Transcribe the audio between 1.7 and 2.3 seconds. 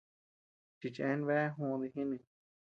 dijinuy.